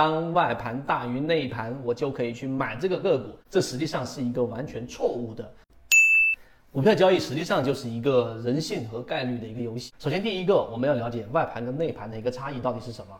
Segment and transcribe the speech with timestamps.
[0.00, 5.46] 当外盘大于内盘，我就可以去买这个个股，这实际上是一个完全错误的。
[6.72, 9.92] 股票交易实际上就是一个人性和概率的一个游戏。
[9.98, 13.14] 首先，第一个我们要了解外盘跟内盘的一个差异到底是什么。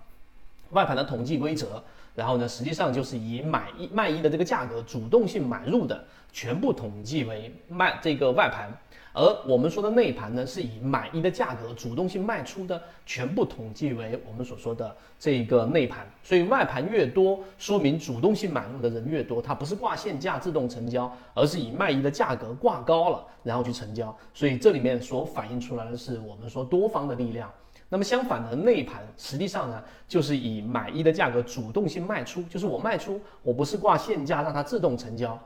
[0.70, 1.82] 外盘的统计规则，
[2.14, 6.02] 然后呢，实际上就是以买一卖一的这个价格主动性买入的，
[6.32, 8.72] 全部统计为卖这个外盘。
[9.12, 16.06] 而我们说的内盘呢，是以买一的价格主动性卖出的，全部统计为我们所说的这个内盘。
[16.22, 24.16] 所以外盘越多，说明主动性买入的人越多，它不是挂现价自动成交，而是以卖一的价格挂高了，然后去成交。
[24.32, 27.50] 所以这里面所反映出来的是我们说多方的力量。
[27.88, 35.36] 那么相反的内盘实际上呢，就是以买一的价格主动性卖出，就是我卖出，我不是挂现价让它自动成交。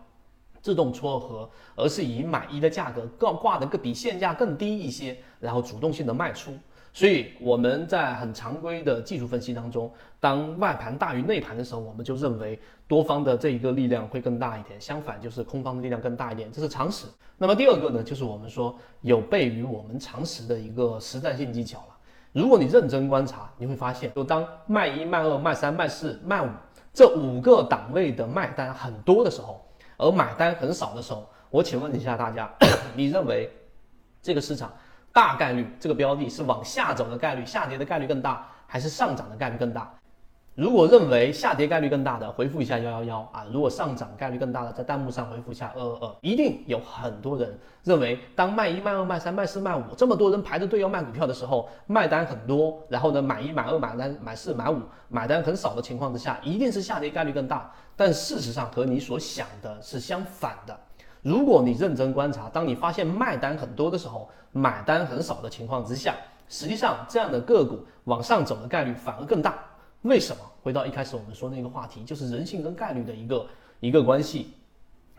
[0.64, 1.46] 自动撮合，
[1.76, 6.54] 而是以买一的价格挂挂的更比现价更低一些，然后主动性的卖出。
[6.94, 17.04] 所以我们在很常规的技术分析当中，当外盘大于内盘的时候，我们就认为多方的这一个力量会更大一点，相反就是空方的力量更大一点，这是常识。
[17.36, 21.96] 那么第二个呢，就是我们说有悖于我们常识的一个实战性技巧了。
[22.32, 26.48] 如果你认真观察，你会发现，就当卖一、卖二、卖三、卖四、卖五
[26.94, 29.60] 这五个档位的卖单很多的时候。
[29.96, 32.50] 而买单很少的时候，我请问一下大家，
[32.94, 33.50] 你认为
[34.22, 34.72] 这个市场
[35.12, 39.92] 大概率这个标的是往下走的概率，下跌的概率更大，还是上涨的概率更大？
[40.54, 43.44] 如果认为下跌概率更大的，回复一下幺幺幺啊！
[43.52, 46.16] 如果上涨概率更大的，在弹幕上回复一下二二二。
[46.20, 57.72] 一定有很多人认为，当卖一、卖二、卖三、卖四、卖五这么多人排着队要卖股票的时候，卖单很多，然后呢，买一、买二、买三、买四、买五，买单很少的情况之下，一定是下跌概率更大。
[57.96, 60.78] 但事实上和你所想的是相反的。
[61.22, 66.14] 如果你认真观察，当你发现卖单很多的时候，买单很少的情况之下，
[66.48, 69.52] 实际上这样的个股往上走的概率反而更大。
[70.04, 70.42] 为什么？
[70.62, 73.46] 回到一开始我们说那个话题，就是人性跟概率的一个
[73.80, 74.52] 一个关系。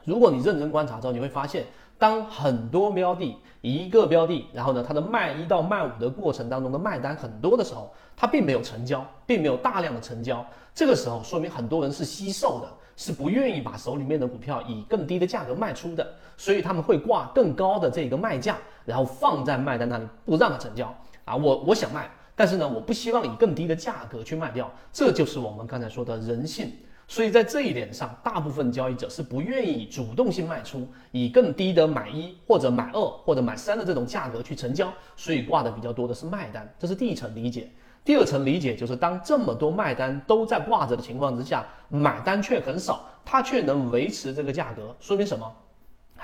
[0.04, 1.66] 如果你认真观察之后，你会发现，
[1.98, 10.46] 当很多标的一个标的，然后呢，它的卖一到卖五的过程当中的卖单很多的时候，它并没有成交，并没有大量的成交。
[10.76, 16.08] 这个时候说明很多人是惜售的，是不愿意把手里面的股票以更低的价格卖出的，
[16.38, 21.36] 所以他们会挂更高的这个卖价，然后放在卖单那里不让它成交啊。
[21.36, 22.08] 我我想卖。
[22.36, 26.72] 但是呢，我不希望以更低的价格去卖掉，这就是我们刚才说的人性。
[27.08, 36.68] 所以在这一点上，大部分交易者是不愿意主动性卖出，以更低的买一或者买二或者买三的这种价格去成交，所以挂的比较多的是卖单。
[36.80, 37.70] 这是第一层理解。
[38.04, 45.52] 第二层理解就是，当这么多卖单都在挂着的情况之下，买单却很少，它却能维持这个价格，说明什么？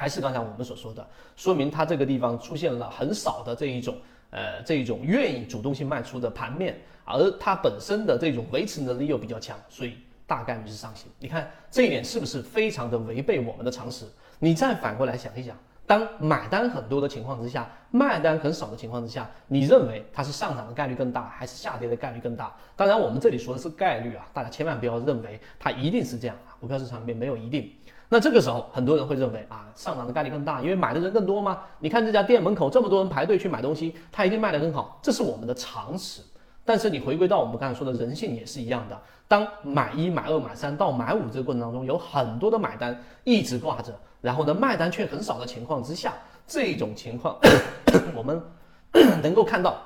[0.01, 3.95] 还是刚才我们所说的，说明它这个地方出现了很少的这一种。
[4.31, 11.11] 呃，这一种愿意主动性卖出的盘面，而它本身的这种维持能力又比较强，所以大概率是上行。
[11.19, 14.06] 你看这一点是不是非常的违背我们的常识？
[14.40, 22.56] 你再反过来想一想，当买单很多的情况之下，卖单很少的情况之下，你认为它是上涨的概率更大，还是下跌的概率更大？
[22.78, 27.69] 当然，我们这里说的是概率啊，大家千万不要认为它一定是这样啊，股票市场里面没有一定。
[28.13, 31.61] 那这个时候，很多人会认为啊，上涨的概率更大，因为买的人更多吗？
[31.79, 36.22] 你看这家店门口这么多人排队去买东西，它一定卖得更好，这是我们的常识。
[36.66, 46.13] 但是你回归到我们刚才说的人性也是一样的，当买一、买二、买三到买五这个过程当中，有很多的买单一直挂着，然后呢卖单却很少的情况之下，
[46.45, 47.38] 这种情况
[48.13, 48.43] 我们
[49.23, 49.81] 能够看到，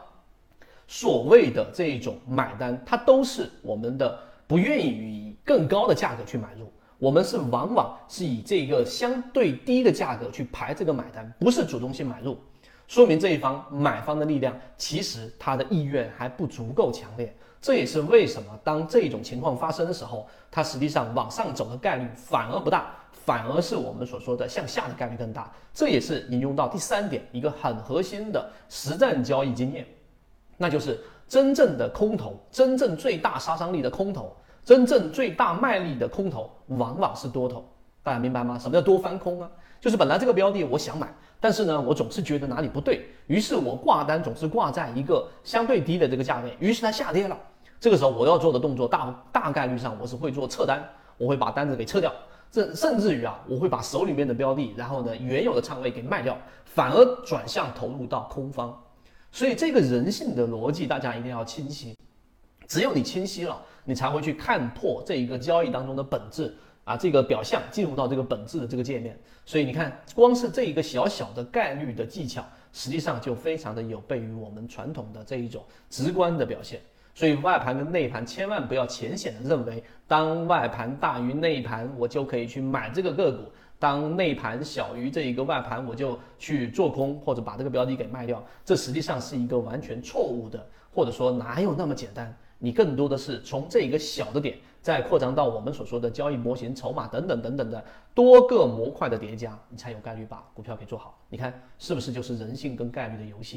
[0.87, 6.71] 所谓的这一种买单，它都是我们的不愿意以更高的价格去买入。
[6.97, 12.37] 我们是往往是以这个相对低的价格去排这个买单，不是主动性买入，
[12.87, 17.35] 说明这一方买方的力量其实他的意愿还不足够强烈。
[17.61, 25.51] 这也是为什么当这种情况发生的时候，它实际上往上走的概率反而不大，反而是我们所说的向下的概率更大。
[25.73, 29.85] 这也是引用到第三点一个很核心的实战交易经验，
[30.57, 34.35] 那就是真正的空头，真正最大杀伤力的空头。
[34.65, 37.63] 真正最大卖力的空头往往是多头，
[38.01, 38.57] 大家明白吗？
[38.57, 39.49] 什么叫多翻空啊？
[39.79, 47.37] 就是本来这个标的我想买，但是呢，我总是觉得哪里不对，于是我挂单总是挂在一个相对低的这个价位，于是它下跌了。
[47.79, 50.83] 这个时候我要做的动作大大概率上我是会做撤单，
[51.19, 52.11] 我会把单子给撤掉，
[52.49, 56.35] 这甚至于啊，我会把手里面的标的，然后呢原有的仓位给卖掉，
[56.65, 58.75] 反而转向投入到空方。
[59.31, 61.95] 所以这个人性的逻辑大家一定要清晰，
[62.67, 63.61] 只有你清晰了。
[63.85, 66.53] 你才会去看破这一个交易当中的本质
[66.83, 69.17] 啊，这个表象进入到这个本质的这个界面。
[69.45, 72.43] 所以你看，光是这一个小小的概率的技巧，
[72.73, 76.81] 实际上就非常的有悖于我们传统的这一种直观的表现。
[77.13, 83.43] 所以外盘跟内盘千万不要浅显的认为，当外盘大于内盘，我就可以去买这个个股；
[83.79, 88.43] 当内盘小于这一个外盘，我就去做空或者把这个标的给卖掉。
[88.65, 92.37] 这实际上是一个完全错误的，或者说哪有那么简单？
[92.59, 101.19] 你更多的是从这一个小的点，再扩张到我们所说的交易模型、筹码等等等等的多个模块的叠加，你才有概率把股票给做好。
[101.29, 103.53] 你看是不是就是人性跟概率的游戏？